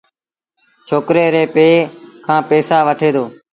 ڇوڪري 0.87 1.25
ري 1.35 1.43
پي 1.53 1.67
کآݩ 2.25 2.45
پئيٚسآ 2.49 2.77
وٺي 2.87 3.09
دو۔ 3.15 3.25